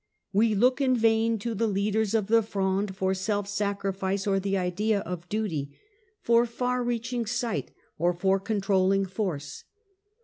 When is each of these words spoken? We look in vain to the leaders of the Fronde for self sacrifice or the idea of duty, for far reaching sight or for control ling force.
We 0.33 0.55
look 0.55 0.81
in 0.81 0.95
vain 0.95 1.37
to 1.37 1.53
the 1.53 1.67
leaders 1.67 2.15
of 2.15 2.25
the 2.25 2.41
Fronde 2.41 2.95
for 2.97 3.13
self 3.13 3.47
sacrifice 3.47 4.25
or 4.25 4.39
the 4.39 4.57
idea 4.57 5.01
of 5.01 5.29
duty, 5.29 5.77
for 6.23 6.47
far 6.47 6.83
reaching 6.83 7.27
sight 7.27 7.69
or 7.99 8.11
for 8.11 8.39
control 8.39 8.87
ling 8.87 9.05
force. 9.05 9.63